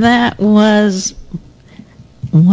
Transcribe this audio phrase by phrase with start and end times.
[0.00, 1.14] that was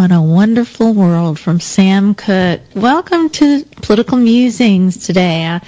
[0.06, 2.62] What a Wonderful World from Sam Cooke.
[2.76, 5.46] Welcome to Political Musings today.
[5.46, 5.60] Uh,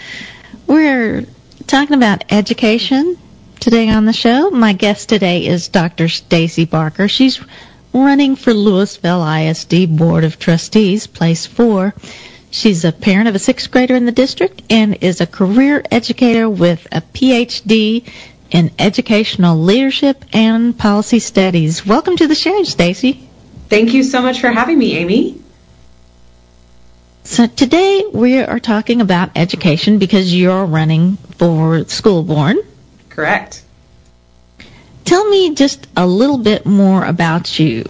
[0.68, 1.26] we're
[1.66, 3.18] talking about education
[3.60, 4.52] today on the show.
[4.52, 6.08] My guest today is Dr.
[6.08, 7.08] Stacy Barker.
[7.08, 7.44] She's
[7.92, 11.96] running for Lewisville ISD Board of Trustees, place four.
[12.52, 16.48] She's a parent of a sixth grader in the district and is a career educator
[16.48, 18.08] with a PhD
[18.52, 21.88] in educational leadership and policy studies.
[21.88, 23.27] Welcome to the show, Stacy.
[23.70, 25.42] Thank you so much for having me, Amy.
[27.24, 32.56] So today we are talking about education because you're running for school board.
[33.10, 33.64] Correct.
[35.04, 37.84] Tell me just a little bit more about you.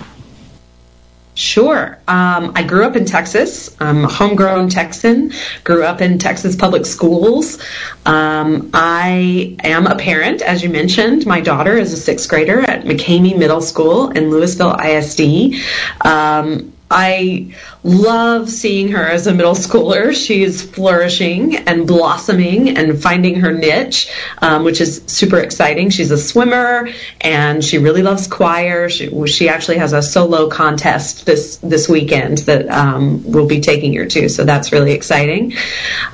[1.38, 2.00] Sure.
[2.08, 3.76] Um, I grew up in Texas.
[3.80, 5.32] I'm a homegrown Texan.
[5.64, 7.62] Grew up in Texas public schools.
[8.08, 11.28] Um, I am a parent, as you mentioned.
[11.28, 15.64] My daughter is a sixth grader at McKamy Middle School in Lewisville ISD.
[16.04, 20.14] Um, I love seeing her as a middle schooler.
[20.14, 24.10] She's flourishing and blossoming and finding her niche,
[24.42, 25.90] um, which is super exciting.
[25.90, 28.90] She's a swimmer and she really loves choir.
[28.90, 33.94] She, she actually has a solo contest this this weekend that um, we'll be taking
[33.96, 35.54] her to, so that's really exciting.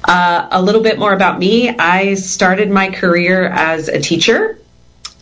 [0.04, 1.70] Uh, a little bit more about me.
[1.70, 4.58] I started my career as a teacher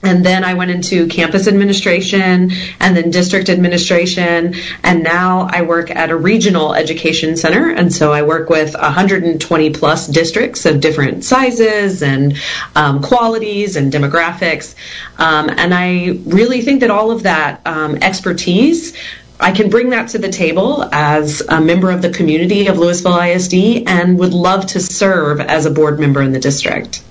[0.04, 4.56] and then I went into campus administration and then district administration.
[4.84, 7.70] And now I work at a regional education center.
[7.70, 12.38] And so I work with 120 plus districts of different sizes and
[12.76, 14.76] um, qualities and demographics.
[15.20, 18.98] Um, and I really think that all of that um, expertise
[19.44, 23.36] I can bring that to the table as a member of the community of Lewisville
[23.36, 27.02] ISD and would love to serve as a board member in the district.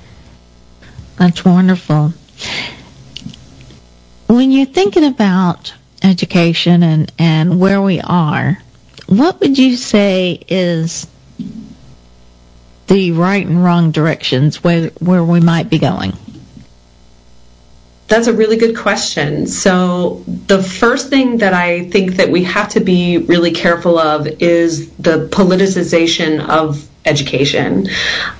[1.16, 2.12] That's wonderful
[4.34, 8.58] when you're thinking about education and, and where we are,
[9.06, 11.06] what would you say is
[12.86, 16.12] the right and wrong directions where where we might be going?
[18.10, 19.46] That's a really good question.
[19.46, 24.26] So the first thing that I think that we have to be really careful of
[24.26, 27.88] is the politicization of education.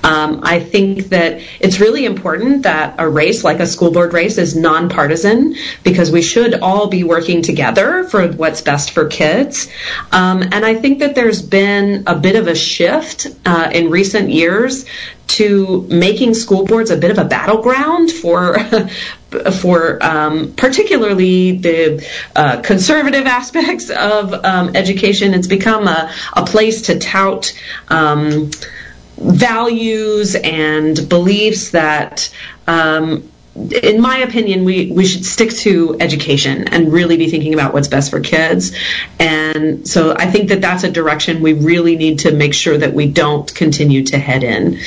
[0.03, 4.37] Um, I think that it's really important that a race like a school board race
[4.37, 9.71] is nonpartisan because we should all be working together for what's best for kids.
[10.11, 14.29] Um, and I think that there's been a bit of a shift uh, in recent
[14.29, 14.85] years
[15.27, 18.57] to making school boards a bit of a battleground for
[19.31, 25.33] for um, particularly the uh, conservative aspects of um, education.
[25.33, 27.57] It's become a, a place to tout
[27.89, 28.51] um,
[29.17, 32.33] values and beliefs that
[32.67, 33.30] um,
[33.69, 37.87] in my opinion, we, we should stick to education and really be thinking about what's
[37.87, 38.75] best for kids.
[39.19, 42.93] And so I think that that's a direction we really need to make sure that
[42.93, 44.79] we don't continue to head in.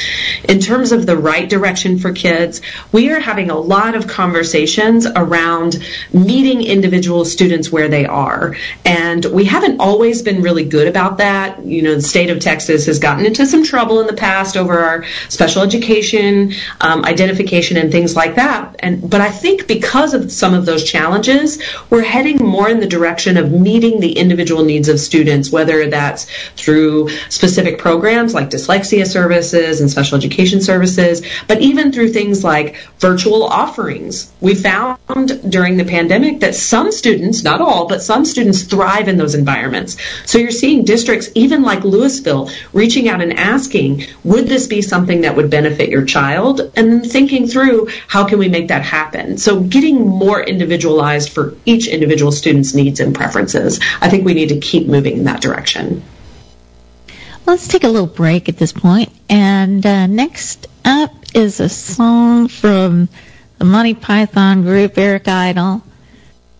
[0.49, 2.61] In terms of the right direction for kids,
[2.93, 5.79] we are having a lot of conversations around
[6.12, 8.56] meeting individual students where they are.
[8.85, 11.65] And we haven't always been really good about that.
[11.65, 14.79] You know, the state of Texas has gotten into some trouble in the past over
[14.79, 20.31] our special education um, identification and things like that And but I think because of
[20.33, 24.89] some of those challenges, we're heading more in the direction of meeting the individual needs
[24.89, 26.25] of students, whether that's
[26.57, 32.77] through specific programs like dyslexia services and special education services, but even through things like
[32.99, 34.33] virtual offerings.
[34.41, 34.99] We found
[35.50, 39.97] during the pandemic that some students, not all, but some students thrive in those environments.
[40.27, 45.23] So you're seeing districts, even like Lewisville, reaching out and asking, would this be something
[45.23, 46.61] that would benefit your child?
[46.77, 49.38] And then thinking through how can we we make that happen?
[49.38, 53.81] So getting more individualized for each individual student's needs and preferences.
[54.00, 56.02] I think we need to keep moving in that direction.
[57.46, 59.11] Let's take a little break at this point.
[59.29, 63.08] And uh, next up is a song from
[63.58, 65.82] the Monty Python group Eric Idle.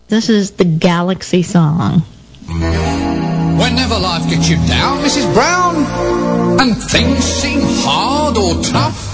[0.07, 2.03] This is the Galaxy song.
[2.47, 5.33] Whenever life gets you down, Mrs.
[5.33, 9.04] Brown, and things seem hard or tough,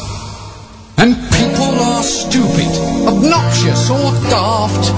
[1.01, 2.69] and people are stupid,
[3.07, 4.93] obnoxious, or daft.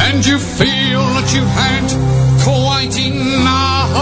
[0.00, 1.84] And you feel that you've had
[2.40, 3.92] quite enough.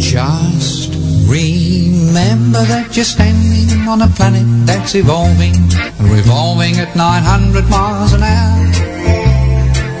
[0.00, 0.90] Just
[1.30, 8.24] remember that you're standing on a planet that's evolving and revolving at 900 miles an
[8.24, 8.97] hour.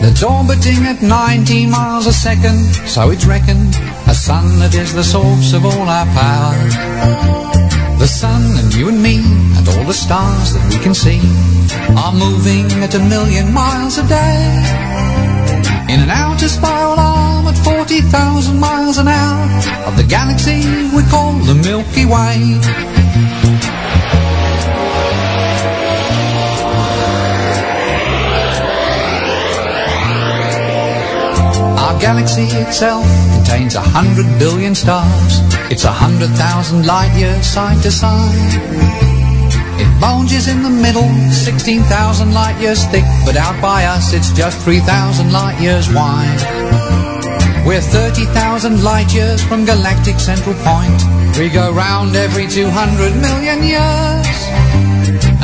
[0.08, 3.76] That's orbiting at 90 miles a second, so it's reckoned
[4.08, 6.56] a sun that is the source of all our power.
[7.98, 11.20] The sun and you and me and all the stars that we can see
[11.92, 14.48] are moving at a million miles a day
[15.92, 19.44] in an outer spiral arm at 40,000 miles an hour
[19.84, 20.64] of the galaxy
[20.96, 23.47] we call the Milky Way.
[31.88, 35.40] Our galaxy itself contains a hundred billion stars.
[35.72, 38.52] It's a hundred thousand light years side to side.
[39.80, 44.60] It bulges in the middle, 16,000 light years thick, but out by us it's just
[44.60, 47.64] 3,000 light years wide.
[47.64, 51.00] We're 30,000 light years from galactic central point.
[51.38, 54.47] We go round every 200 million years.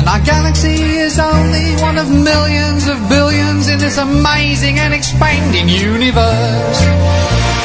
[0.05, 5.67] And our galaxy is only one of millions of billions in this amazing and expanding
[5.67, 7.64] universe.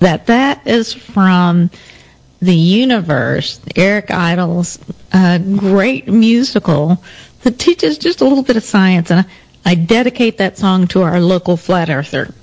[0.00, 1.70] That that is from
[2.40, 4.78] the universe, Eric Idle's
[5.12, 7.02] uh, great musical
[7.42, 9.10] that teaches just a little bit of science.
[9.10, 9.24] And I,
[9.64, 12.34] I dedicate that song to our local flat earther.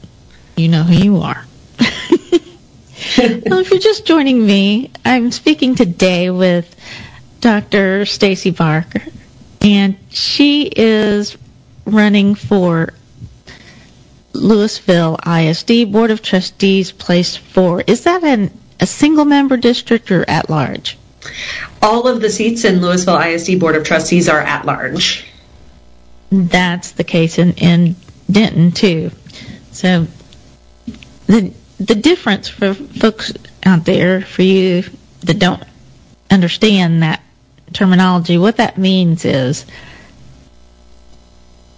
[0.55, 1.45] You know who you are.
[1.79, 6.73] well, if you're just joining me, I'm speaking today with
[7.41, 8.05] Dr.
[8.05, 9.03] Stacy Barker,
[9.61, 11.37] and she is
[11.85, 12.93] running for
[14.37, 17.81] Lewisville ISD Board of Trustees, place four.
[17.81, 20.97] Is that an, a single member district or at large?
[21.81, 25.25] All of the seats in Lewisville ISD Board of Trustees are at large.
[26.31, 27.95] That's the case in, in
[28.29, 29.11] Denton too.
[29.71, 30.07] So
[31.27, 33.33] the the difference for folks
[33.63, 34.83] out there, for you
[35.21, 35.63] that don't
[36.31, 37.21] understand that
[37.73, 39.65] terminology, what that means is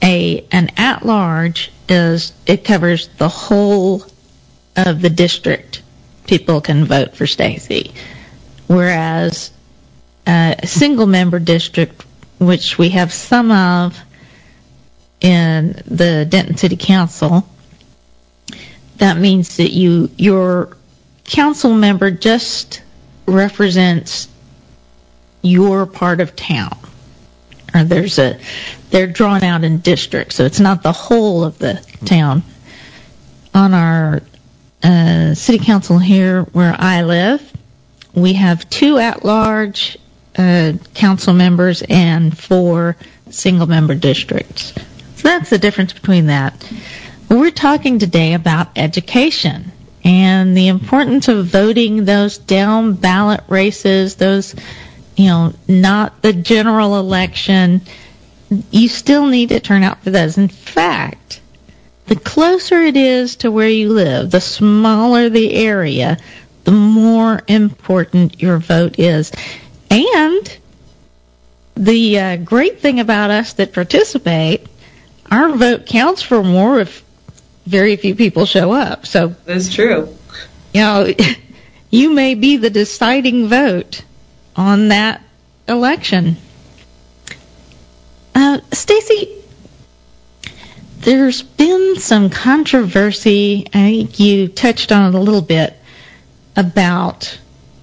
[0.01, 4.03] a an at large is it covers the whole
[4.75, 5.81] of the district.
[6.27, 7.93] People can vote for Stacy,
[8.67, 9.51] whereas
[10.27, 12.05] uh, a single member district,
[12.39, 13.99] which we have some of
[15.21, 17.47] in the Denton City Council,
[18.97, 20.77] that means that you your
[21.23, 22.81] council member just
[23.25, 24.27] represents
[25.41, 26.77] your part of town.
[27.73, 28.39] Or there's a
[28.89, 32.43] they're drawn out in districts, so it's not the whole of the town.
[33.53, 34.21] On our
[34.83, 37.53] uh, city council here where I live,
[38.13, 39.97] we have two at-large
[40.37, 42.95] uh, council members and four
[43.29, 44.73] single-member districts.
[45.15, 46.71] So that's the difference between that.
[47.29, 49.71] We're talking today about education
[50.03, 54.55] and the importance of voting those down ballot races, those,
[55.15, 57.81] you know, not the general election
[58.71, 60.37] you still need to turn out for those.
[60.37, 61.41] In fact,
[62.07, 66.17] the closer it is to where you live, the smaller the area,
[66.63, 69.31] the more important your vote is.
[69.91, 70.57] And
[71.75, 74.67] the uh, great thing about us that participate,
[75.29, 77.03] our vote counts for more if
[77.65, 79.05] very few people show up.
[79.05, 80.15] So that's true.
[80.73, 81.13] You know,
[81.91, 84.03] you may be the deciding vote
[84.55, 85.21] on that
[85.67, 86.37] election.
[88.41, 89.35] Uh, Stacy,
[90.99, 93.67] there's been some controversy.
[93.67, 95.75] I think you touched on it a little bit
[96.55, 97.37] about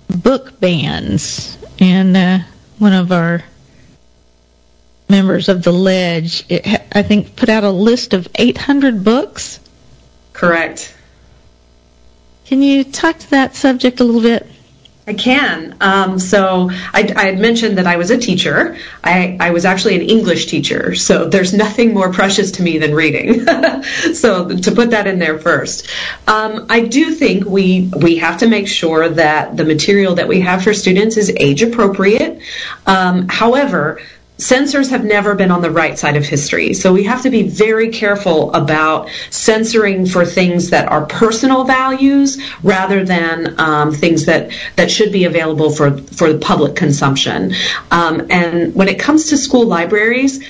[0.09, 2.39] book bans, and uh,
[2.79, 3.45] one of our
[5.11, 9.61] members of the ledge, it, I think, put out a list of 800 books
[10.33, 10.95] Correct.
[12.47, 14.47] Can you talk to that subject a little bit?
[15.09, 15.77] I can.
[15.81, 18.77] Um, so I, I, had mentioned that I was a teacher.
[19.05, 22.93] I, I, was actually an English teacher, so there's nothing more precious to me than
[22.93, 23.47] reading.
[24.15, 25.89] so to put that in there first,
[26.27, 30.41] um, I do think we we have to make sure that the material that we
[30.41, 32.41] have for students is age appropriate.
[32.85, 34.01] Um, however,
[34.39, 36.75] censors have never been on the right side of history.
[36.75, 42.39] So we have to be very careful about censoring for things that are personal values
[42.63, 47.55] rather than um, things that, that should be available for, for public consumption.
[47.91, 50.45] Um, and when it comes to school libraries,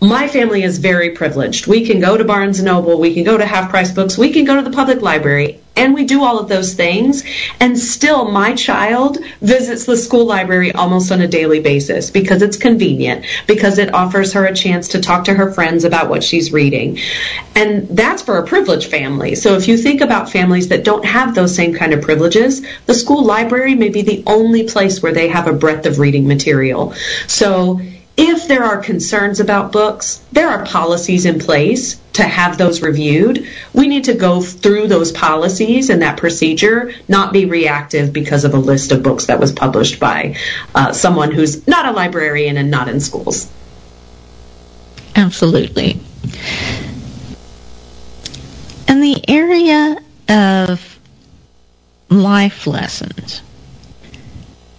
[0.00, 1.66] my family is very privileged.
[1.66, 4.32] We can go to Barnes and Noble, we can go to Half Price Books, we
[4.32, 7.24] can go to the public library, and we do all of those things.
[7.60, 12.56] And still, my child visits the school library almost on a daily basis because it's
[12.56, 16.52] convenient, because it offers her a chance to talk to her friends about what she's
[16.52, 16.98] reading.
[17.54, 19.36] And that's for a privileged family.
[19.36, 22.94] So if you think about families that don't have those same kind of privileges, the
[22.94, 26.92] school library may be the only place where they have a breadth of reading material.
[27.28, 27.80] So
[28.18, 33.46] if there are concerns about books, there are policies in place to have those reviewed.
[33.72, 38.54] We need to go through those policies and that procedure, not be reactive because of
[38.54, 40.34] a list of books that was published by
[40.74, 43.48] uh, someone who's not a librarian and not in schools.
[45.14, 46.00] Absolutely.
[48.88, 49.96] In the area
[50.28, 50.98] of
[52.10, 53.42] life lessons,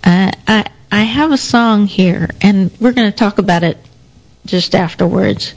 [0.04, 3.78] uh, I I have a song here, and we're going to talk about it
[4.46, 5.54] just afterwards.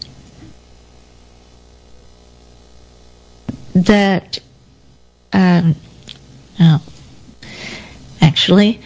[3.74, 4.38] That,
[5.32, 5.76] um,
[6.60, 6.82] oh,
[8.20, 8.80] actually,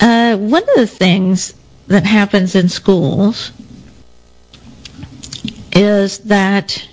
[0.00, 1.54] uh, one of the things
[1.88, 3.52] that happens in schools
[5.72, 6.88] is that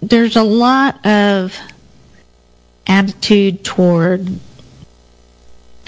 [0.00, 1.58] there's a lot of
[2.86, 4.38] attitude toward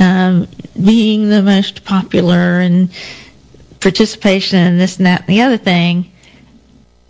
[0.03, 0.49] um,
[0.83, 2.91] being the most popular and
[3.81, 6.11] participation in this and that and the other thing.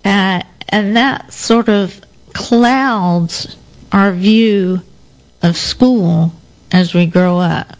[0.05, 2.01] Uh, and that sort of
[2.33, 3.57] clouds
[3.93, 4.81] our view
[5.43, 6.33] of school
[6.73, 7.77] as we grow up.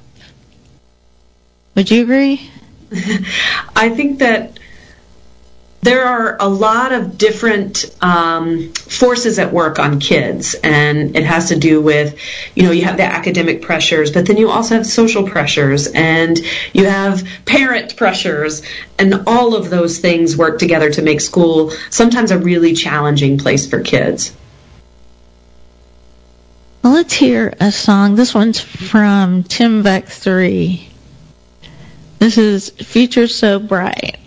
[1.75, 2.51] Would you agree?
[3.75, 4.59] I think that
[5.83, 11.49] there are a lot of different um, forces at work on kids, and it has
[11.49, 12.17] to do with,
[12.55, 16.41] you know, you have the academic pressures, but then you also have social pressures, and
[16.73, 18.63] you have parent pressures,
[18.97, 23.69] and all of those things work together to make school sometimes a really challenging place
[23.69, 24.37] for kids.
[26.85, 28.15] Well, let's hear a song.
[28.15, 30.89] This one's from Timbuk 3.
[32.21, 34.22] This is Future So Bright.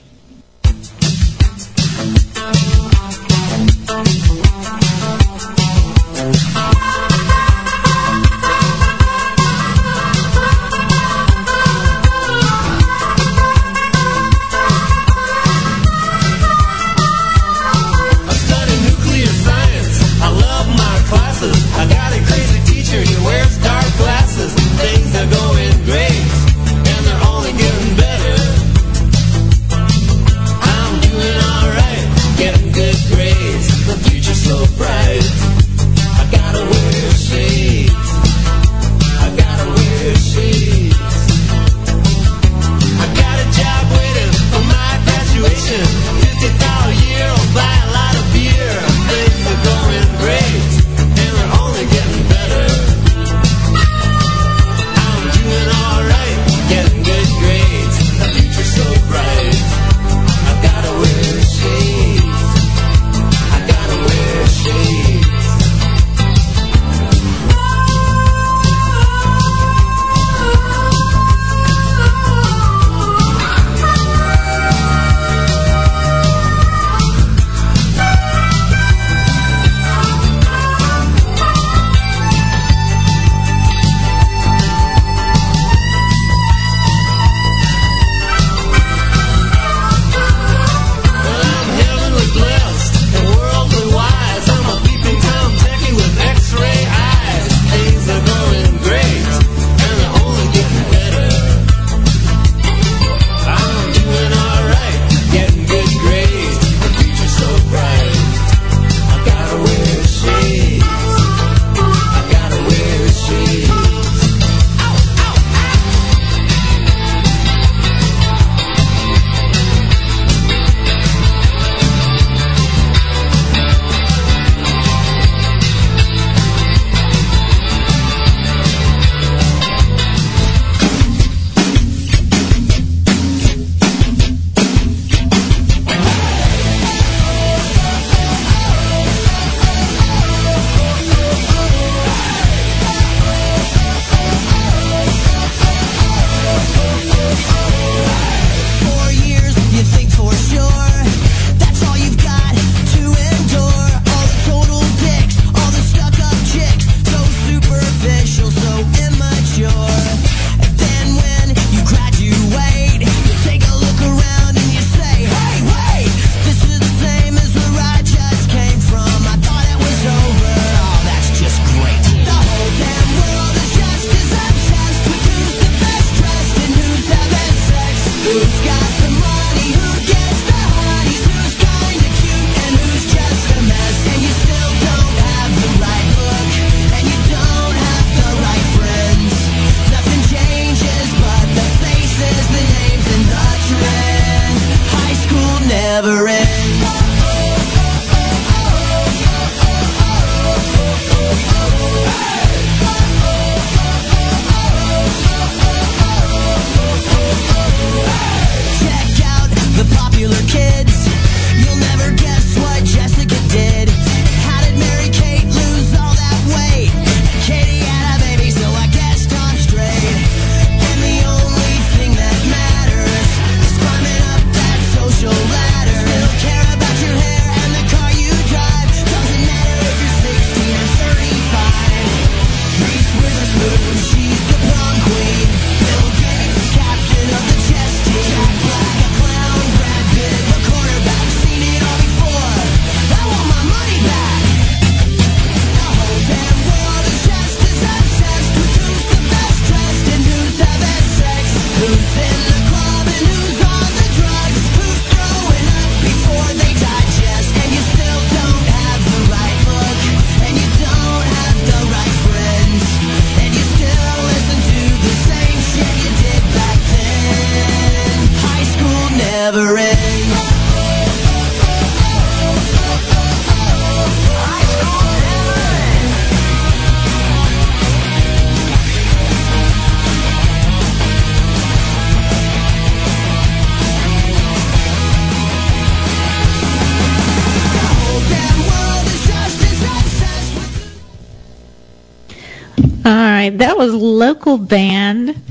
[294.56, 295.41] Local band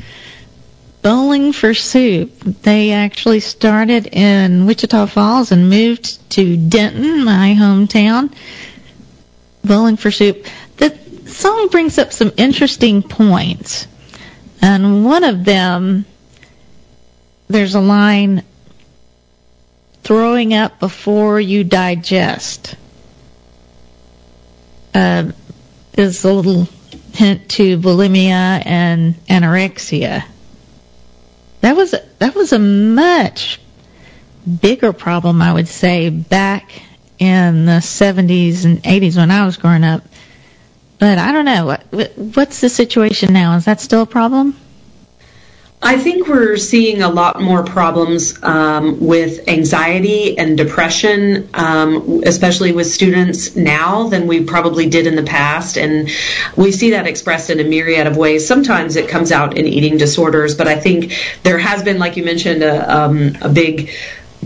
[1.03, 2.33] Bowling for Soup.
[2.41, 8.35] They actually started in Wichita Falls and moved to Denton, my hometown.
[9.63, 10.47] Bowling for Soup.
[10.79, 13.87] The song brings up some interesting points.
[14.63, 16.07] And one of them,
[17.49, 18.43] there's a line,
[20.03, 22.77] throwing up before you digest,
[24.95, 25.33] uh,
[25.99, 26.67] is a little
[27.15, 30.25] hint to bulimia and anorexia.
[31.61, 33.61] That was that was a much
[34.61, 36.83] bigger problem, I would say, back
[37.19, 40.03] in the 70s and 80s when I was growing up.
[40.99, 41.77] But I don't know.
[42.35, 43.57] What's the situation now?
[43.57, 44.57] Is that still a problem?
[45.87, 52.73] I think we're seeing a lot more problems um, with anxiety and depression, um, especially
[52.73, 55.77] with students now than we probably did in the past.
[55.77, 56.09] And
[56.57, 58.47] we see that expressed in a myriad of ways.
[58.47, 62.25] Sometimes it comes out in eating disorders, but I think there has been, like you
[62.25, 63.91] mentioned, a, um, a big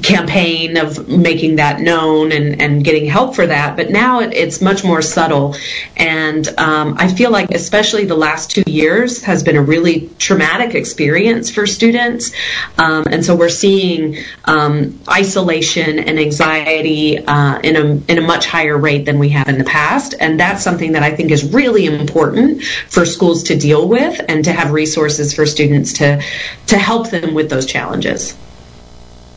[0.02, 3.76] campaign of making that known and, and getting help for that.
[3.76, 5.56] But now it, it's much more subtle.
[5.96, 10.74] And um, I feel like, especially the last two years, has been a really traumatic
[10.74, 12.32] experience for students.
[12.78, 18.46] Um, and so we're seeing um, isolation and anxiety uh, in, a, in a much
[18.46, 20.14] higher rate than we have in the past.
[20.18, 24.44] And that's something that I think is really important for schools to deal with and
[24.44, 26.22] to have resources for students to,
[26.66, 28.36] to help them with those challenges.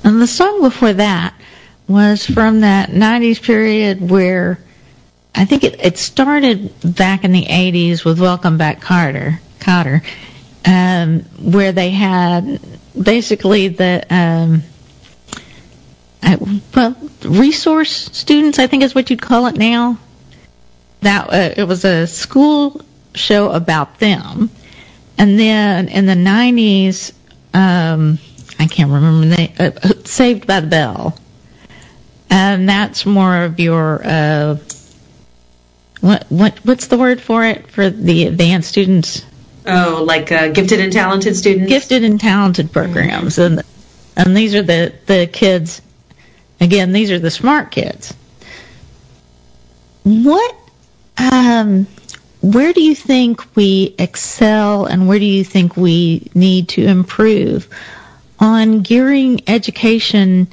[0.04, 1.36] And the song before that
[1.88, 4.60] was from that 90s period where
[5.36, 10.02] I think it, it started back in the 80s with Welcome Back Carter, Kotter,
[10.66, 11.20] um,
[11.52, 12.60] where they had
[13.00, 14.64] basically the, um,
[16.24, 16.38] uh,
[16.76, 19.98] well, resource students, I think is what you'd call it now.
[21.02, 22.82] That uh, it was a school
[23.16, 24.52] show about them,
[25.18, 27.12] and then in the 90s,
[27.56, 28.20] um,
[28.62, 31.18] I can't remember the name, uh, Saved by the Bell.
[32.30, 34.58] And that's more of your, uh,
[36.00, 39.26] what, what, what's the word for it for the advanced students?
[39.66, 41.70] Oh, like uh, gifted and talented students?
[41.70, 43.38] Gifted and talented programs.
[43.38, 43.58] Mm-hmm.
[43.58, 43.68] And,
[44.16, 45.82] and these are the, the kids,
[46.60, 48.14] again, these are the smart kids.
[50.04, 50.56] What,
[51.18, 51.88] um,
[52.42, 57.68] where do you think we excel and where do you think we need to improve
[58.42, 60.48] on gearing education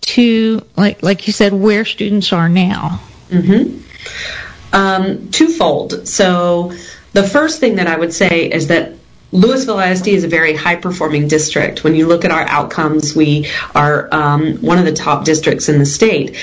[0.00, 3.00] to, like like you said, where students are now?
[3.30, 4.74] Mm-hmm.
[4.74, 6.06] Um, twofold.
[6.08, 6.72] So
[7.12, 8.92] the first thing that I would say is that
[9.32, 11.84] Lewisville ISD is a very high performing district.
[11.84, 15.78] When you look at our outcomes, we are um, one of the top districts in
[15.78, 16.36] the state.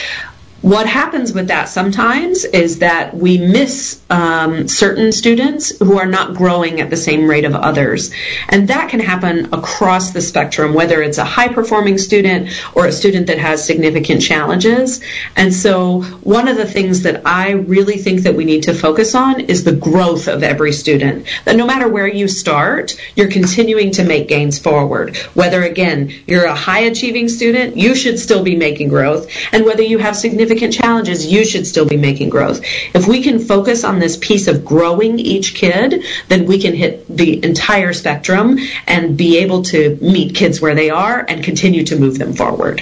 [0.66, 6.34] What happens with that sometimes is that we miss um, certain students who are not
[6.34, 8.12] growing at the same rate of others.
[8.50, 12.92] And that can happen across the spectrum, whether it's a high performing student or a
[12.92, 15.04] student that has significant challenges.
[15.36, 19.14] And so one of the things that I really think that we need to focus
[19.14, 21.28] on is the growth of every student.
[21.46, 25.16] That no matter where you start, you're continuing to make gains forward.
[25.36, 29.30] Whether again, you're a high achieving student, you should still be making growth.
[29.52, 32.62] And whether you have significant significant challenges, you should still be making growth.
[32.94, 37.06] If we can focus on this piece of growing each kid, then we can hit
[37.08, 41.98] the entire spectrum and be able to meet kids where they are and continue to
[41.98, 42.82] move them forward.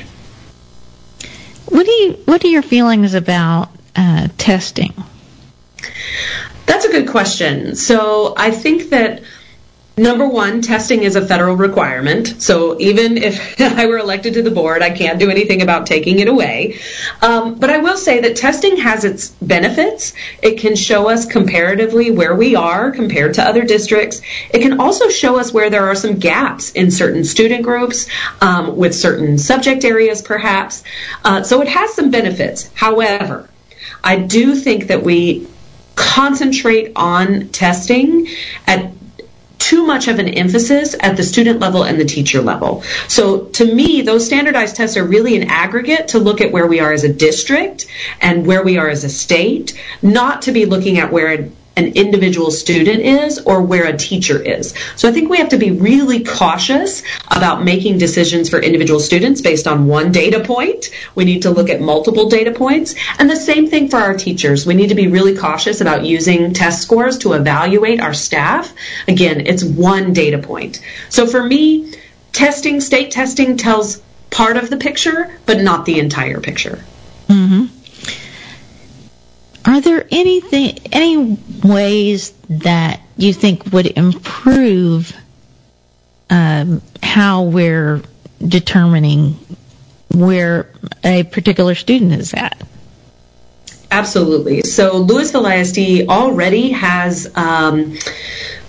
[1.69, 4.93] What do you what are your feelings about uh, testing?
[6.67, 7.75] That's a good question.
[7.75, 9.23] So I think that
[9.95, 12.41] Number one, testing is a federal requirement.
[12.41, 16.17] So even if I were elected to the board, I can't do anything about taking
[16.19, 16.79] it away.
[17.21, 20.13] Um, but I will say that testing has its benefits.
[20.41, 24.21] It can show us comparatively where we are compared to other districts.
[24.51, 28.07] It can also show us where there are some gaps in certain student groups,
[28.41, 30.83] um, with certain subject areas perhaps.
[31.23, 32.67] Uh, so it has some benefits.
[32.73, 33.47] However,
[34.03, 35.47] I do think that we
[35.95, 38.27] concentrate on testing
[38.65, 38.91] at
[39.63, 42.83] too much of an emphasis at the student level and the teacher level.
[43.07, 46.81] So to me, those standardized tests are really an aggregate to look at where we
[46.81, 47.85] are as a district
[48.19, 52.51] and where we are as a state, not to be looking at where an individual
[52.51, 54.73] student is or where a teacher is.
[54.95, 59.41] So I think we have to be really cautious about making decisions for individual students
[59.41, 60.89] based on one data point.
[61.15, 62.93] We need to look at multiple data points.
[63.17, 64.65] And the same thing for our teachers.
[64.65, 68.73] We need to be really cautious about using test scores to evaluate our staff.
[69.07, 70.79] Again, it's one data point.
[71.09, 71.93] So for me,
[72.33, 76.83] testing, state testing tells part of the picture, but not the entire picture.
[77.27, 77.62] Mm-hmm.
[79.65, 85.15] Are there anything, any ways that you think would improve
[86.29, 88.01] um, how we're
[88.45, 89.37] determining
[90.13, 90.69] where
[91.03, 92.61] a particular student is at?
[93.89, 94.61] Absolutely.
[94.63, 97.95] So Lewisville ISD already has um,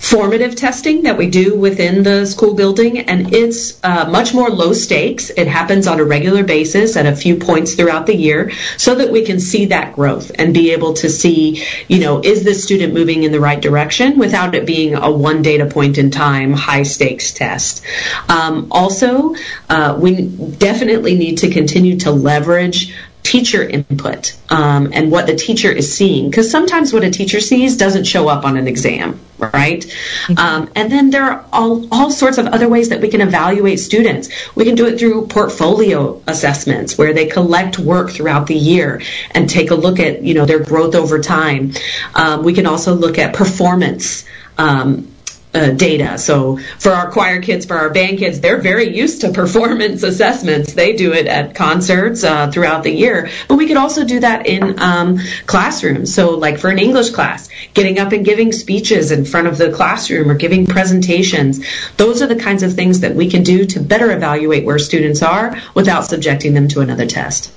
[0.04, 4.74] formative testing that we do within the school building, and it's uh, much more low
[4.74, 5.30] stakes.
[5.30, 9.10] It happens on a regular basis at a few points throughout the year so that
[9.10, 12.92] we can see that growth and be able to see, you know, is this student
[12.92, 16.82] moving in the right direction without it being a one data point in time, high
[16.82, 17.82] stakes test.
[18.28, 19.34] Um, also,
[19.70, 25.72] uh, we definitely need to continue to leverage teacher input um, and what the teacher
[25.72, 26.30] is seeing.
[26.30, 29.80] Because sometimes what a teacher sees doesn't show up on an exam right?
[29.80, 30.38] Mm-hmm.
[30.38, 33.80] um, and then there are all, all sorts of other ways that we can evaluate
[33.80, 34.28] students.
[34.54, 39.48] We can do it through portfolio assessments where they collect work throughout the year and
[39.48, 41.72] take a look at you know their growth over time.
[42.14, 44.24] Um, we can also look at performance
[44.56, 45.13] um,
[45.54, 46.18] uh, data.
[46.18, 50.72] So for our choir kids, for our band kids, they're very used to performance assessments.
[50.72, 54.46] They do it at concerts uh, throughout the year, but we could also do that
[54.46, 56.14] in um, classrooms.
[56.14, 59.72] So like for an English class, getting up and giving speeches in front of the
[59.72, 61.64] classroom or giving presentations.
[61.96, 65.22] Those are the kinds of things that we can do to better evaluate where students
[65.22, 67.52] are without subjecting them to another test.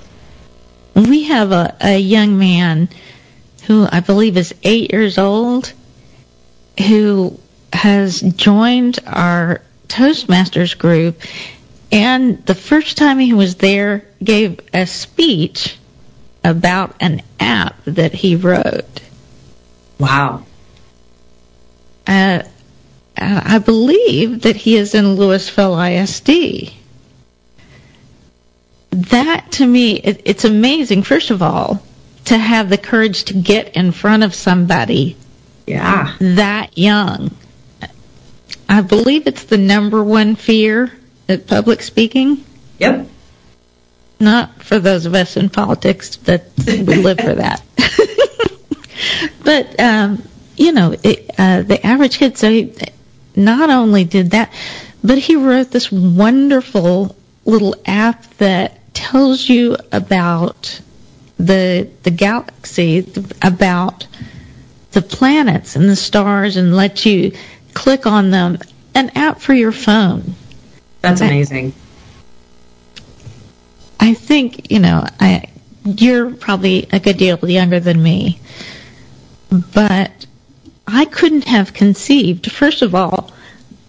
[0.94, 2.88] We have a, a young man
[3.66, 5.72] who I believe is eight years old
[6.78, 7.38] who
[7.72, 11.20] has joined our Toastmasters group,
[11.90, 15.76] and the first time he was there, gave a speech
[16.44, 19.00] about an app that he wrote.
[19.98, 20.44] Wow.
[22.06, 22.42] Uh,
[23.16, 26.72] I believe that he is in Lewisville ISD.
[28.90, 31.82] That to me, it, it's amazing, first of all,
[32.26, 35.16] to have the courage to get in front of somebody
[35.66, 36.14] yeah.
[36.20, 37.30] that young
[38.68, 40.92] I believe it's the number one fear
[41.28, 42.44] at public speaking.
[42.78, 43.08] Yep.
[44.20, 47.62] Not for those of us in politics that we live for that.
[49.44, 50.22] but, um,
[50.56, 52.74] you know, it, uh, the average kid, so he
[53.36, 54.52] not only did that,
[55.02, 60.80] but he wrote this wonderful little app that tells you about
[61.38, 63.06] the the galaxy,
[63.40, 64.06] about
[64.90, 67.32] the planets and the stars, and let you
[67.78, 68.58] click on them,
[68.96, 70.34] an app for your phone.
[71.00, 71.72] That's amazing.
[74.00, 75.44] I, I think, you know, I
[75.84, 78.40] you're probably a good deal younger than me,
[79.50, 80.26] but
[80.88, 83.30] I couldn't have conceived, first of all,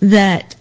[0.02, 0.56] that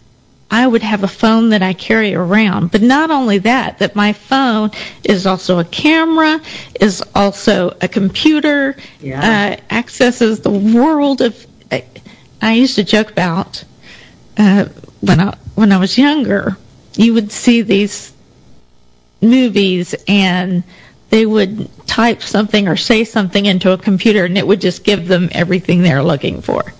[0.51, 2.71] I would have a phone that I carry around.
[2.71, 4.71] But not only that, that my phone
[5.05, 6.41] is also a camera,
[6.81, 9.59] is also a computer, Yeah.
[9.61, 11.47] uh, accesses the world of.
[11.71, 11.85] I,
[12.40, 13.64] I used to joke about
[14.37, 14.66] uh,
[15.01, 16.57] when I when I was younger,
[16.96, 18.12] you would see these
[19.20, 20.62] movies and
[21.11, 25.09] they would type something or say something into a computer and it would just give
[25.09, 26.72] them everything they're looking for.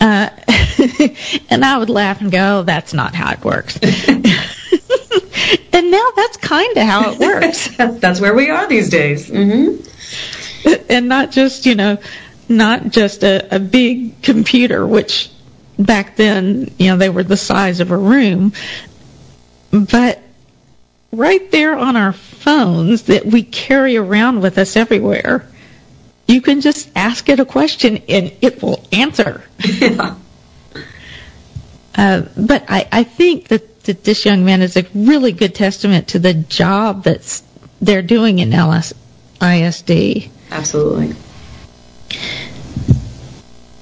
[0.00, 0.28] Uh,
[1.50, 3.78] and I would laugh and go, oh, that's not how it works.
[5.72, 7.68] and now that's kind of how it works.
[7.76, 9.28] That's where we are these days.
[9.28, 9.76] hmm
[10.88, 11.98] and not just, you know,
[12.50, 15.30] not just a, a big computer, which
[15.78, 18.52] back then, you know, they were the size of a room,
[19.70, 20.20] but
[21.12, 25.48] right there on our phones that we carry around with us everywhere.
[26.26, 29.42] You can just ask it a question and it will answer.
[29.64, 30.16] Yeah.
[31.92, 36.08] Uh, but I, I think that, that this young man is a really good testament
[36.08, 37.42] to the job that's
[37.82, 38.94] they're doing in LS,
[39.42, 40.30] ISD.
[40.52, 41.16] Absolutely.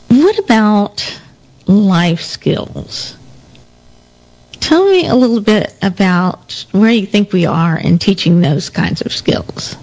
[0.09, 1.21] What about
[1.67, 3.17] life skills?
[4.53, 9.01] Tell me a little bit about where you think we are in teaching those kinds
[9.03, 9.77] of skills.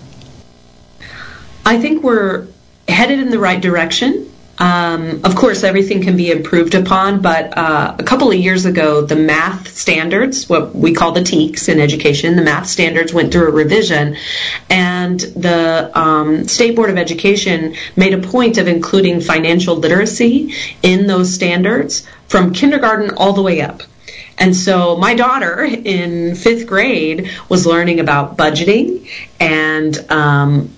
[1.65, 2.47] I think we're
[2.87, 4.31] headed in the right direction.
[4.57, 9.01] Um, of course, everything can be improved upon, but uh, a couple of years ago,
[9.01, 13.49] the math standards, what we call the TEKS in education, the math standards went through
[13.49, 14.15] a revision,
[14.69, 21.05] and the um, State Board of Education made a point of including financial literacy in
[21.05, 23.83] those standards from kindergarten all the way up.
[24.37, 30.75] And so my daughter in fifth grade was learning about budgeting and um,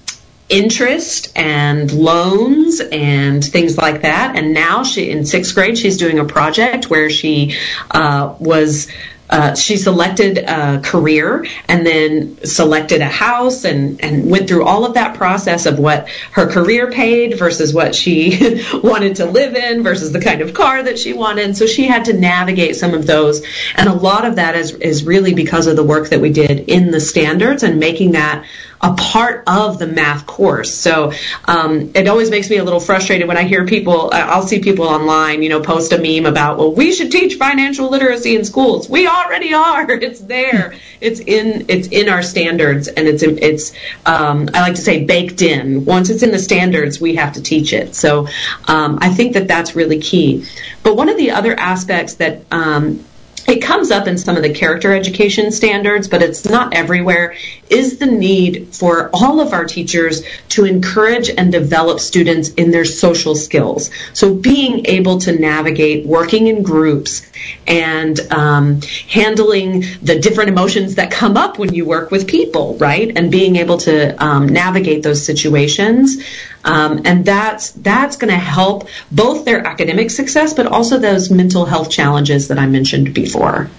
[0.50, 4.38] interest and loans and things like that.
[4.38, 7.56] And now she, in sixth grade, she's doing a project where she
[7.92, 8.88] uh, was.
[9.30, 14.86] Uh, she selected a career and then selected a house and, and went through all
[14.86, 19.84] of that process of what her career paid versus what she wanted to live in
[19.84, 21.58] versus the kind of car that she wanted.
[21.58, 23.46] So she had to navigate some of those.
[23.76, 26.70] And a lot of that is, is really because of the work that we did
[26.70, 28.46] in the standards and making that
[28.82, 30.74] a part of the math course.
[30.74, 31.12] So
[31.46, 34.86] um, it always makes me a little frustrated when I hear people, I'll see people
[34.86, 38.90] online, you know, post a meme about, well, we should teach financial literacy in schools.
[38.90, 39.88] We already are.
[40.08, 40.76] It's there.
[41.02, 43.74] It's in it's in our standards, and it's it's
[44.06, 45.86] um, I like to say baked in.
[45.86, 47.96] Once it's in the standards, we have to teach it.
[47.96, 48.28] So
[48.68, 50.46] um, I think that that's really key.
[50.84, 53.04] But one of the other aspects that um,
[53.48, 57.36] it comes up in some of the character education standards, but it's not everywhere,
[57.70, 62.86] is the need for all of our teachers to encourage and develop students in their
[62.86, 63.90] social skills.
[64.14, 67.30] So being able to navigate working in groups
[67.66, 73.12] and um, handling the different emotions that come up when you work with people, right?
[73.16, 76.24] And being able to um, navigate those situations.
[76.64, 81.66] Um, and that's that's going to help both their academic success, but also those mental
[81.66, 83.70] health challenges that I mentioned before.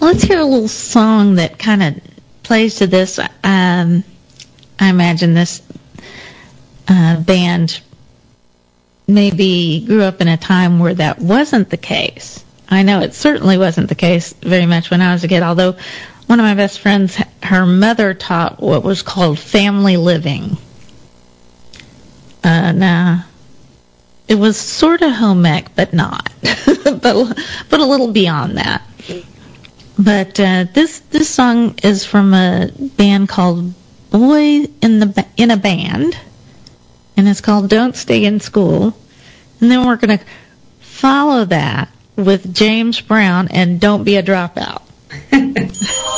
[0.00, 2.15] Let's hear a little song that kind of
[2.46, 3.18] plays to this.
[3.18, 4.04] Um,
[4.78, 5.62] I imagine this
[6.86, 7.80] uh, band
[9.08, 12.44] maybe grew up in a time where that wasn't the case.
[12.68, 15.76] I know it certainly wasn't the case very much when I was a kid, although
[16.26, 20.56] one of my best friends, her mother taught what was called family living.
[22.44, 23.22] Uh,
[24.28, 26.30] it was sort of home ec, but not,
[26.84, 27.38] but
[27.70, 28.82] but a little beyond that.
[29.98, 33.72] But uh, this this song is from a band called
[34.10, 36.18] Boy in the in a Band,
[37.16, 38.96] and it's called "Don't Stay in School."
[39.60, 40.24] And then we're to
[40.80, 44.82] follow that with James Brown and "Don't Be a Dropout."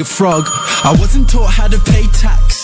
[0.00, 0.48] a frog.
[0.84, 2.59] I wasn't taught how to pay tax.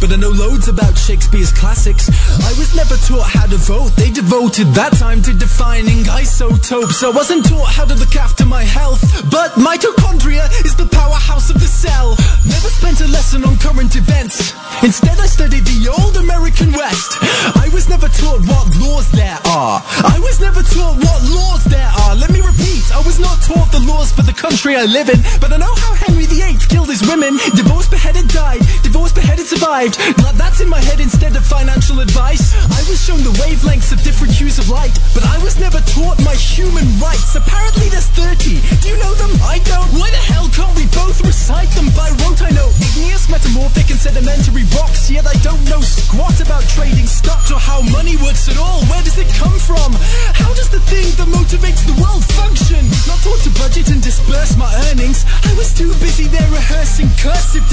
[0.00, 2.08] But I know loads about Shakespeare's classics.
[2.08, 3.92] I was never taught how to vote.
[3.96, 7.02] They devoted that time to defining isotopes.
[7.04, 9.04] I wasn't taught how to look after my health.
[9.30, 12.16] But mitochondria is the powerhouse of the cell.
[12.48, 14.56] Never spent a lesson on current events.
[14.82, 17.20] Instead, I studied the old American West.
[17.60, 19.84] I was never taught what laws there are.
[19.84, 22.16] I was never taught what laws there are.
[22.16, 22.88] Let me repeat.
[22.96, 25.74] I was not taught the laws for the country I live in, but I know
[25.76, 27.36] how Henry VIII killed his women.
[27.52, 28.64] Divorced, beheaded, died.
[28.80, 29.89] Divorced, beheaded, survived.
[30.18, 32.54] Now that's in my head instead of financial advice.
[32.70, 36.20] I was shown the wavelengths of different hues of light, but I was never taught
[36.22, 37.34] my human rights.
[37.34, 38.60] Apparently there's 30.
[38.82, 39.32] Do you know them?
[39.42, 39.88] I don't.
[39.98, 42.42] Why the hell can't we both recite them by rote?
[42.42, 47.50] I know igneous, metamorphic, and sedimentary rocks, yet I don't know squat about trading stocks
[47.50, 48.84] or how money works at all.
[48.86, 49.96] Where does it come from?
[50.36, 52.84] How does the thing that motivates the world function?
[53.10, 55.24] Not taught to budget and disperse my earnings.
[55.44, 57.66] I was too busy there rehearsing cursive.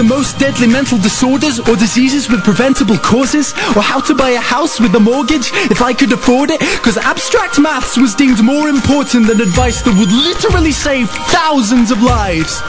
[0.00, 4.40] The most deadly mental disorders or diseases with preventable causes or how to buy a
[4.40, 6.58] house with a mortgage if I could afford it.
[6.80, 12.00] Cause abstract maths was deemed more important than advice that would literally save thousands of
[12.00, 12.62] lives.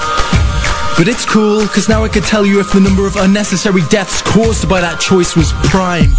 [0.97, 4.21] But it's cool, cause now I can tell you if the number of unnecessary deaths
[4.21, 6.11] caused by that choice was prime.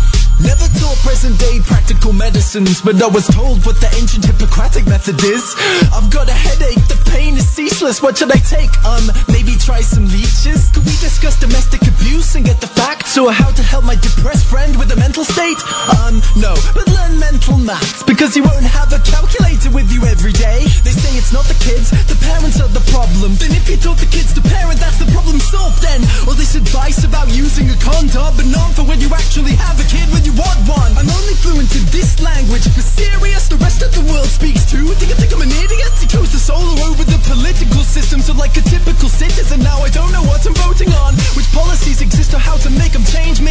[0.42, 5.22] Never taught present day practical medicines, but I was told what the ancient Hippocratic method
[5.22, 5.54] is.
[5.94, 8.02] I've got a headache, the pain is ceaseless.
[8.02, 8.70] What should I take?
[8.82, 10.74] Um, maybe try some leeches?
[10.74, 13.14] Could we discuss domestic abuse and get the facts?
[13.18, 15.58] Or how to help my depressed friend with a mental state?
[16.02, 20.34] Um, no, but learn mental maths because you won't have a calculator with you every
[20.34, 20.66] day.
[20.82, 23.38] They say it's not the kids, the parents are the problem.
[23.38, 26.02] Then if you taught the kids to parent, that's the problem solved then.
[26.26, 29.86] All this advice about using a condom, but not for when you actually have a
[29.86, 30.92] kid when you want one.
[30.96, 32.64] I'm only fluent in this language.
[32.72, 34.88] For serious, the rest of the world speaks too.
[34.96, 35.92] Do you think I'm an idiot?
[36.00, 39.60] He chose the solo over the political system, so like a typical citizen.
[39.60, 41.14] Now I don't know what I'm voting on.
[41.36, 43.41] Which policies exist or how to make them change.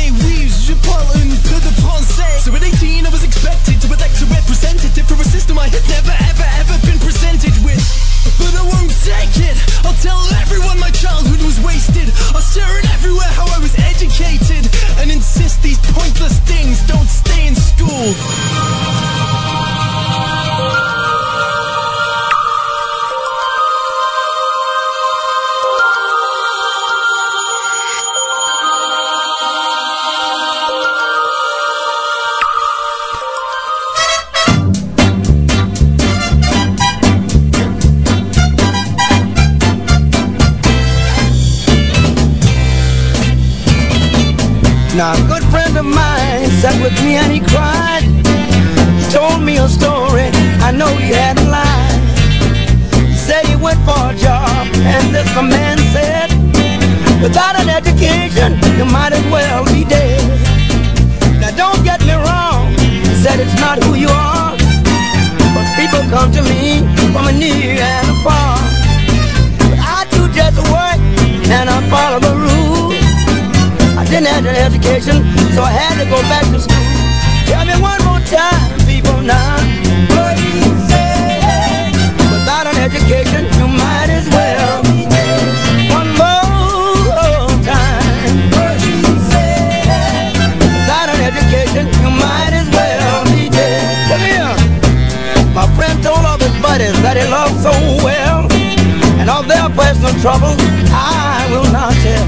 [100.21, 100.61] Troubles,
[100.93, 102.27] I will not tell.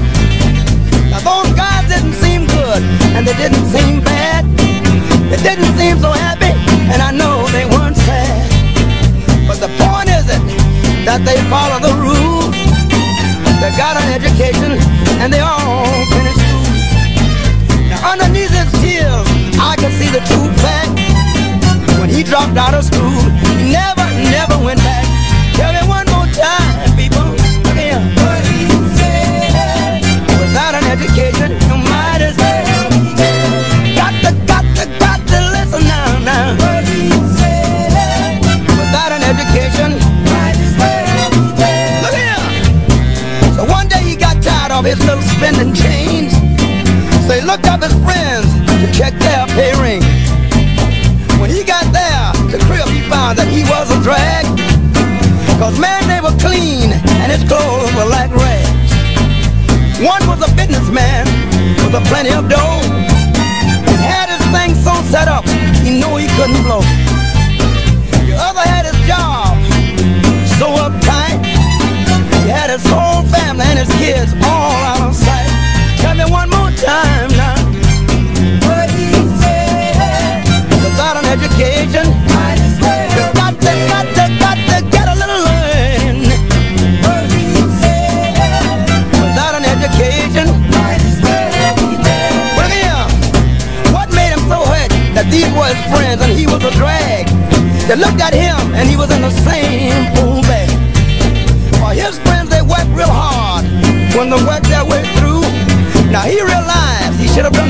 [1.14, 2.82] Now those guys didn't seem good,
[3.14, 4.42] and they didn't seem bad.
[5.30, 6.50] They didn't seem so happy,
[6.90, 8.50] and I know they weren't sad.
[9.46, 10.42] But the point isn't
[11.06, 12.50] that they follow the rules.
[13.62, 14.74] They got an education,
[15.22, 16.66] and they all finished school.
[17.94, 20.98] Now underneath his tears, I could see the true fact.
[22.02, 23.22] When he dropped out of school,
[23.54, 24.02] he never,
[24.34, 25.13] never went back.
[45.74, 46.32] Change.
[47.26, 48.46] So he looked up his friends
[48.80, 50.02] to check their pay ring.
[51.40, 54.46] When he got there, the crib he found that he was a drag.
[55.58, 58.90] Cause man, they were clean and his clothes were like rags.
[60.00, 61.26] One was a businessman
[61.84, 62.80] with a plenty of dough.
[63.90, 65.44] And had his thing so set up,
[65.84, 66.82] he knew he couldn't blow.
[68.24, 69.56] The other had his job
[70.58, 71.44] so uptight.
[72.44, 75.23] He had his whole family and his kids all out of sight.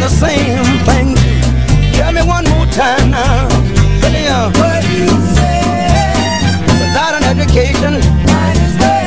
[0.04, 1.16] The same thing.
[1.96, 3.48] Tell me one more time now.
[4.36, 5.64] Uh, what do you say?
[6.76, 7.92] Without an education,
[8.28, 9.00] might as well.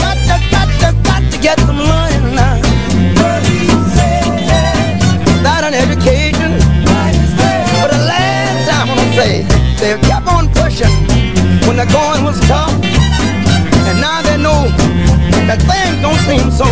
[0.00, 2.56] Got to, got to, got to get some learning now.
[3.20, 4.24] What do you say?
[5.36, 6.50] Without an education,
[6.88, 7.64] might as well.
[7.76, 9.44] For the last time I'm gonna say,
[9.80, 10.96] they kept on pushing
[11.68, 14.64] when the going was tough, and now they know
[15.44, 16.48] that things don't seem.
[16.50, 16.64] So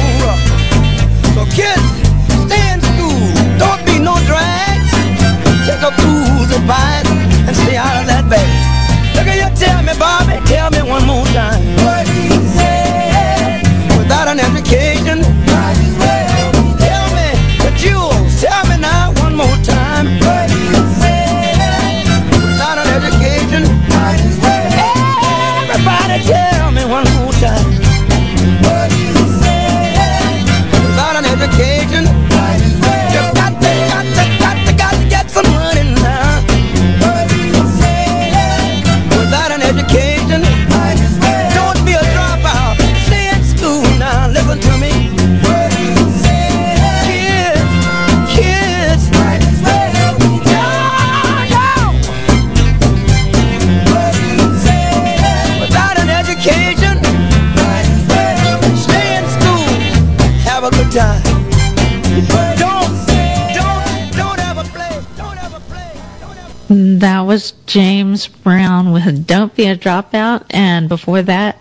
[67.34, 71.58] was James Brown with Don't Be a Dropout, and before that,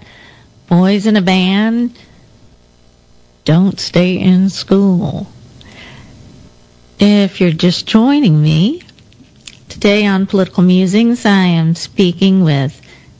[0.67, 1.97] Boys in a Band,
[3.43, 5.25] Don't Stay in School.
[6.99, 8.83] If you're just joining me,
[9.67, 12.79] today on Political Musings, I am speaking with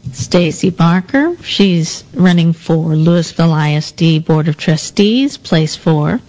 [0.10, 1.36] Staci Barker.
[1.41, 6.22] She's running for Lewisville ISD Board of Trustees, place four.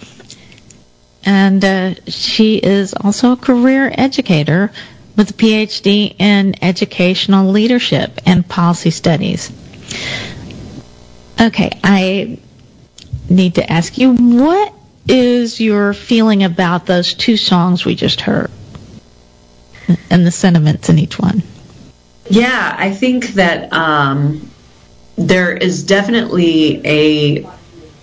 [1.26, 4.72] And uh, she is also a career educator
[5.16, 9.52] with a PhD in educational leadership and policy studies.
[11.40, 12.38] Okay, I
[13.28, 14.72] need to ask you, what
[15.08, 18.50] is your feeling about those two songs we just heard
[20.10, 21.42] and the sentiments in each one?
[22.28, 24.50] Yeah, I think that um,
[25.16, 27.48] there is definitely a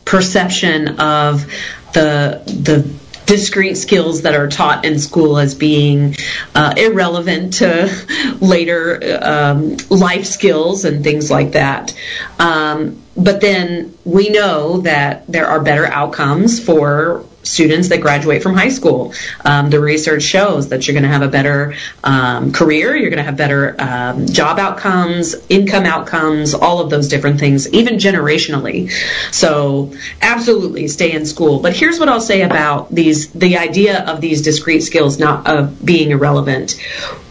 [0.05, 1.45] perception of
[1.93, 3.00] the the
[3.31, 6.13] discrete skills that are taught in school as being
[6.53, 11.97] uh, irrelevant to later um, life skills and things like that.
[12.39, 18.53] Um, but then we know that there are better outcomes for students that graduate from
[18.53, 19.13] high school.
[19.43, 23.17] Um, the research shows that you're going to have a better um, career, you're going
[23.17, 28.91] to have better um, job outcomes, income outcomes, all of those different things, even generationally.
[29.31, 31.59] So, absolutely stay in school.
[31.59, 35.83] But here's what I'll say about these: the idea of these discrete skills not of
[35.83, 36.75] being irrelevant.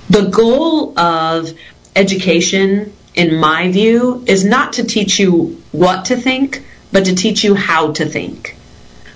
[0.08, 1.52] The goal of
[1.94, 7.44] education, in my view, is not to teach you what to think, but to teach
[7.44, 8.56] you how to think.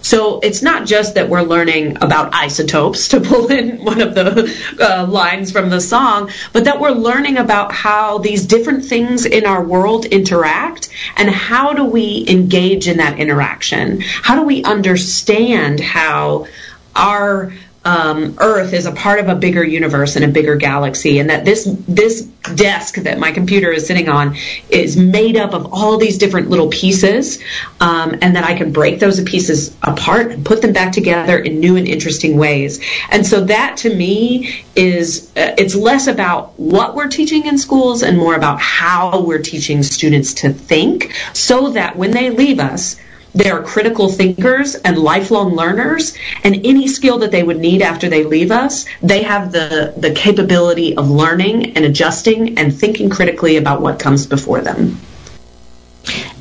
[0.04, 4.54] So it's not just that we're learning about isotopes, to pull in one of the
[4.78, 9.46] uh, lines from the song, but that we're learning about how these different things in
[9.46, 14.02] our world interact and how do we engage in that interaction?
[14.02, 16.48] How do we understand how
[16.94, 17.54] our
[17.84, 21.44] um, Earth is a part of a bigger universe and a bigger galaxy, and that
[21.44, 22.22] this this
[22.54, 24.36] desk that my computer is sitting on
[24.68, 27.42] is made up of all these different little pieces,
[27.80, 31.60] um, and that I can break those pieces apart and put them back together in
[31.60, 32.80] new and interesting ways.
[33.10, 38.02] And so that to me is uh, it's less about what we're teaching in schools
[38.02, 42.96] and more about how we're teaching students to think, so that when they leave us
[43.34, 48.08] they are critical thinkers and lifelong learners, and any skill that they would need after
[48.08, 53.56] they leave us, they have the, the capability of learning and adjusting and thinking critically
[53.56, 54.98] about what comes before them.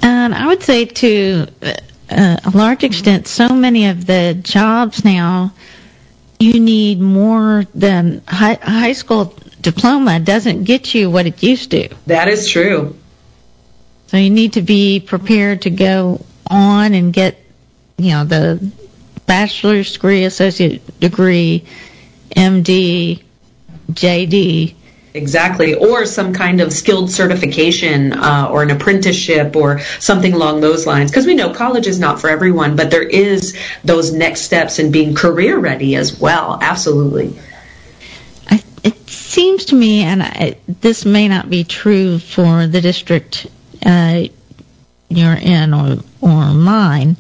[0.01, 5.53] And I would say to uh, a large extent, so many of the jobs now,
[6.39, 11.89] you need more than high, high school diploma doesn't get you what it used to.
[12.05, 12.95] That is true.
[14.07, 16.23] So you need to be prepared to go
[16.53, 17.37] on and get,
[17.97, 18.71] you know, the
[19.25, 21.65] bachelor's degree, associate degree,
[22.35, 23.23] MD,
[23.91, 24.75] JD.
[25.15, 30.87] Exactly, or some kind of skilled certification uh, or an apprenticeship or something along those
[30.87, 31.11] lines.
[31.11, 34.91] Because we know college is not for everyone, but there is those next steps in
[34.91, 36.57] being career ready as well.
[36.61, 37.37] Absolutely.
[38.49, 43.45] I, it seems to me, and I, this may not be true for the district
[43.85, 44.23] uh,
[45.15, 47.17] you're in or or mine,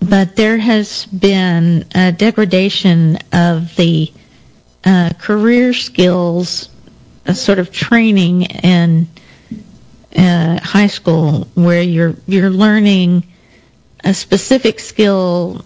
[0.00, 4.12] but there has been a degradation of the
[4.84, 6.68] uh, career skills,
[7.26, 9.08] a sort of training in
[10.16, 13.24] uh, high school where you're you're learning
[14.04, 15.64] a specific skill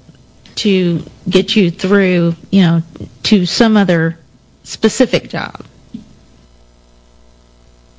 [0.55, 2.83] to get you through, you know,
[3.25, 4.19] to some other
[4.65, 5.65] specific job.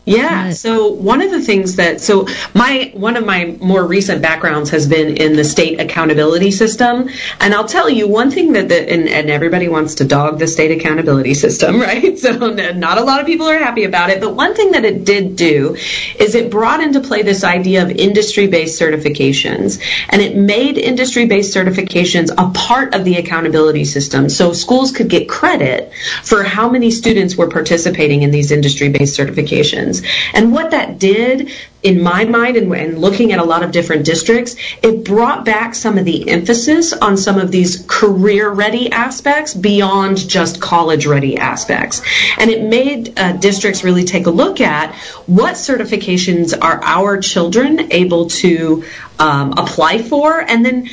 [0.10, 0.52] Yeah.
[0.52, 4.88] So one of the things that so my one of my more recent backgrounds has
[4.88, 9.08] been in the state accountability system, and I'll tell you one thing that the and,
[9.08, 12.18] and everybody wants to dog the state accountability system, right?
[12.18, 15.06] So not a lot of people are happy about it, but one thing that it
[15.06, 20.78] did do is it brought into play this idea of industry-based certifications, and it made
[20.78, 25.94] industry-based certifications a part of the accountability system, so schools could get credit
[26.24, 29.99] for how many students were participating in these industry-based certifications.
[30.34, 34.06] And what that did, in my mind, and, and, looking at a lot of different
[34.06, 39.54] districts, it brought back some of the emphasis on some of these career ready aspects
[39.54, 42.02] beyond just college ready aspects.
[42.38, 44.94] And it made uh, districts really take a look at
[45.26, 48.84] what certifications are our children able to
[49.18, 50.90] um, apply for, and then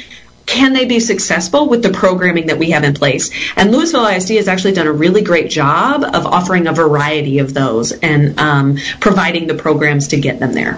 [0.46, 3.30] can they be successful with the programming that we have in place?
[3.56, 7.52] And Lewisville ISD has actually done a really great job of offering a variety of
[7.52, 10.74] those and um, providing the programs to get them there.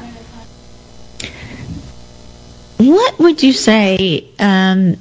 [2.78, 4.96] What would you say um,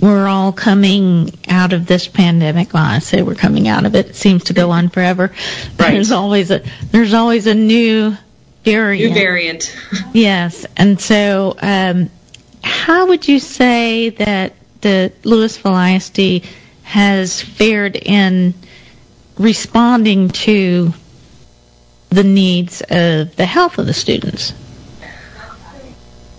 [0.00, 2.72] we're all coming out of this pandemic?
[2.72, 4.10] Well, I say we're coming out of it.
[4.10, 5.30] It seems to go on forever.
[5.78, 5.92] Right.
[5.92, 8.16] There's always a there's always a new
[8.64, 9.14] variant.
[9.14, 9.76] New variant.
[10.14, 12.10] yes, and so um,
[12.70, 16.48] how would you say that the Lewisville ISD
[16.84, 18.54] has fared in
[19.36, 20.94] responding to
[22.10, 24.54] the needs of the health of the students?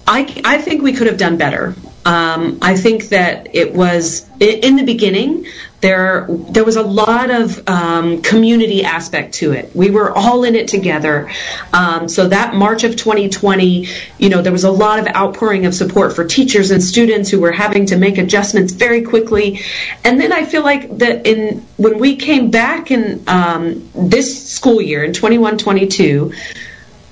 [0.08, 1.76] I, I think we could have done better.
[2.06, 5.46] Um, I think that it was in the beginning
[5.82, 9.76] there there was a lot of um, community aspect to it.
[9.76, 11.32] We were all in it together.
[11.74, 13.88] Um, so that March of 2020,
[14.20, 17.40] you know, there was a lot of outpouring of support for teachers and students who
[17.40, 19.62] were having to make adjustments very quickly.
[20.04, 24.82] And then I feel like that in when we came back in um, this school
[24.82, 26.34] year in 21-22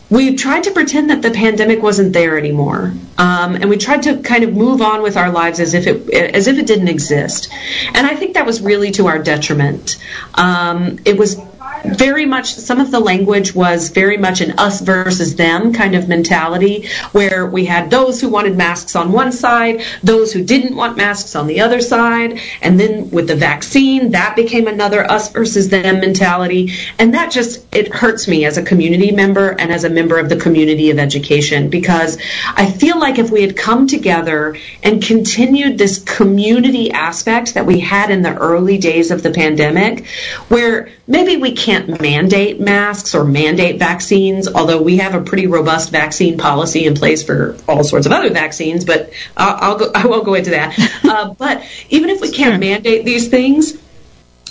[0.10, 4.18] we tried to pretend that the pandemic wasn't there anymore, um, and we tried to
[4.18, 7.50] kind of move on with our lives as if it as if it didn't exist.
[7.94, 9.98] And I think that was really to our detriment.
[10.34, 11.38] Um, it was
[11.86, 16.08] very much some of the language was very much an us versus them kind of
[16.08, 20.98] mentality where we had those who wanted masks on one side those who didn't want
[20.98, 25.70] masks on the other side and then with the vaccine that became another us versus
[25.70, 26.74] them mentality.
[26.98, 30.30] And that just it hurts me as a community member and as a member of
[30.30, 32.18] the community of education because
[32.56, 37.80] I feel like if we had come together and continued this community aspect that we
[37.80, 40.08] had in the early days of the pandemic
[40.50, 41.69] where maybe we can't
[42.02, 47.24] mandate masks or mandate vaccines, although we have a pretty robust vaccine policy in place
[47.24, 50.78] for all sorts of other vaccines, but I'll, I'll go, I won't go into that.
[51.04, 53.78] uh, but even if we can't mandate these things,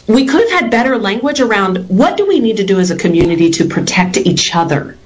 [0.06, 2.96] we could have had better language around what do we need to do as a
[2.96, 4.96] community to protect each other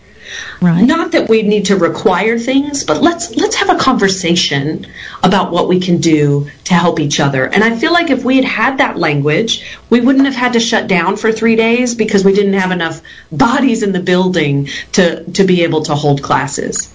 [0.60, 0.82] Right.
[0.82, 4.86] Not that we need to require things, but let's let's have a conversation
[5.22, 7.44] about what we can do to help each other.
[7.44, 10.60] And I feel like if we had had that language, we wouldn't have had to
[10.60, 15.24] shut down for 3 days because we didn't have enough bodies in the building to
[15.32, 16.94] to be able to hold classes.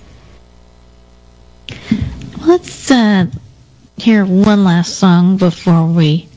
[2.45, 3.25] Let's uh,
[3.97, 6.29] hear one last song before we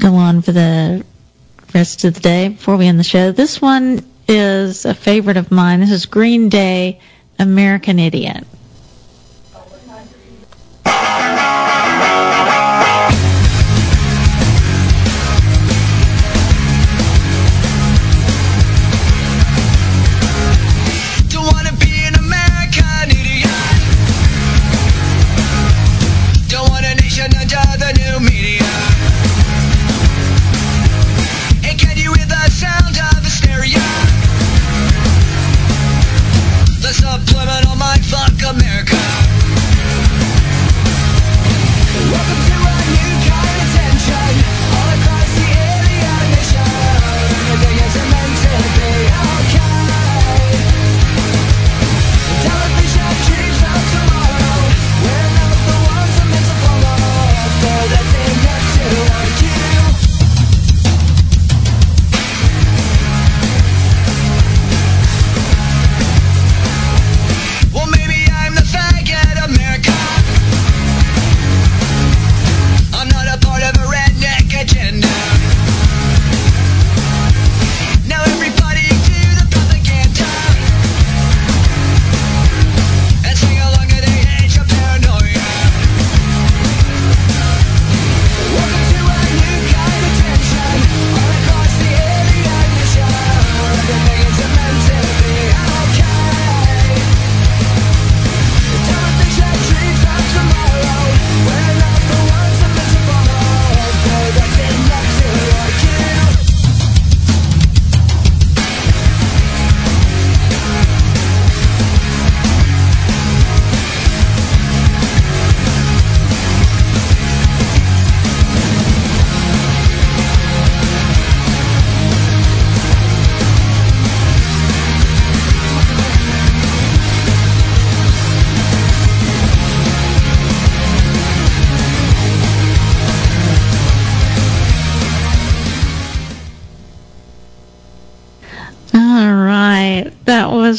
[0.00, 1.04] go on for the
[1.74, 3.32] rest of the day before we end the show.
[3.32, 5.80] This one is a favorite of mine.
[5.80, 7.00] This is Green Day,
[7.38, 8.46] American Idiot.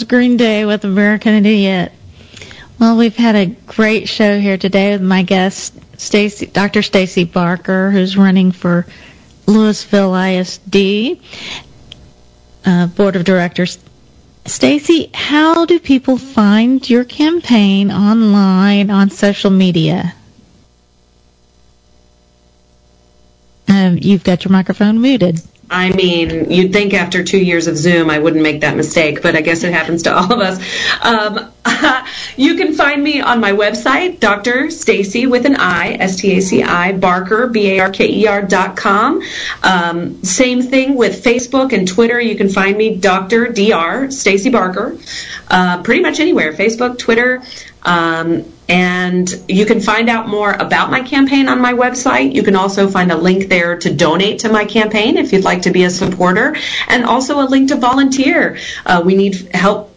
[0.08, 1.92] Green Day with American Idiot.
[2.80, 6.82] Well, we've had a great show here today with my guest, Dr.
[6.82, 8.86] Staci Barker, who's running for
[9.46, 11.20] Lewisville ISD
[12.66, 13.78] uh, Board of Directors.
[14.46, 20.14] Staci, how do people find your campaign online on social media?
[23.68, 25.40] Um, you've got your microphone muted.
[25.70, 29.36] I mean, you'd think after two years of Zoom I wouldn't make that mistake, but
[29.36, 30.60] I guess it happens to all of us.
[31.02, 31.52] Um,
[32.38, 34.68] you can find me on my website, Dr.
[34.68, 39.22] Staci with an I, S-T-A-C-I, Barker, B-A-R-K-E-R dot com.
[39.64, 42.20] Um, same thing with Facebook and Twitter.
[42.20, 43.48] You can find me, Dr.
[43.48, 44.08] Dr.
[44.08, 44.98] Staci Barker,
[45.50, 47.42] uh, pretty much anywhere, Facebook, Twitter.
[47.86, 52.34] Um, and you can find out more about my campaign on my website.
[52.34, 55.64] You can also find a link there to donate to my campaign if you'd like
[55.64, 56.56] to be a supporter,
[56.88, 58.58] and also a link to volunteer.
[58.86, 59.92] Uh, we need help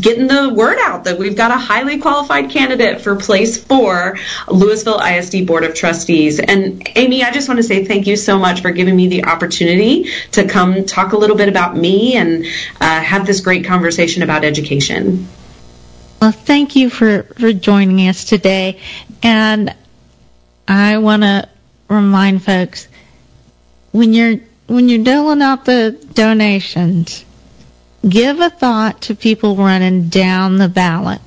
[0.00, 4.16] getting the word out that we've got a highly qualified candidate for place four,
[4.46, 6.40] Lewisville ISD Board of Trustees.
[6.40, 9.26] And Amy, I just want to say thank you so much for giving me the
[9.26, 12.46] opportunity to come talk a little bit about me and
[12.80, 15.28] uh, have this great conversation about education.
[16.20, 18.80] Well, thank you for, for joining us today.
[19.22, 19.74] And
[20.66, 21.48] I want to
[21.88, 22.88] remind folks
[23.92, 27.24] when you're when you're doling out the donations,
[28.08, 31.20] give a thought to people running down the ballot,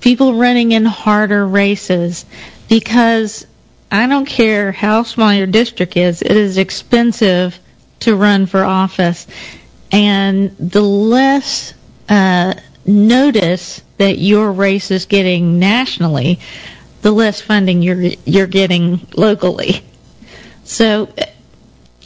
[0.00, 2.24] people running in harder races,
[2.68, 3.46] because
[3.90, 7.58] I don't care how small your district is, it is expensive
[8.00, 9.28] to run for office,
[9.92, 11.72] and the less
[12.08, 12.54] uh,
[12.86, 16.38] notice that your race is getting nationally,
[17.02, 19.82] the less funding you're you're getting locally.
[20.64, 21.08] So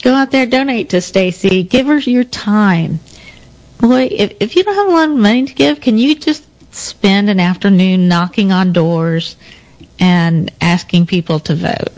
[0.01, 2.99] go out there, donate to Staci, give her your time.
[3.79, 6.45] Boy, if if you don't have a lot of money to give, can you just
[6.73, 9.35] spend an afternoon knocking on doors
[9.99, 11.91] and asking people to vote?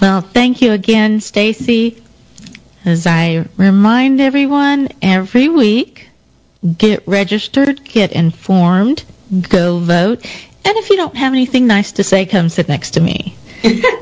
[0.00, 2.00] Well, thank you again, Staci.
[2.84, 6.08] As I remind everyone every week,
[6.76, 9.04] get registered, get informed,
[9.48, 10.24] go vote,
[10.64, 13.36] and if you don't have anything nice to say, come sit next to me.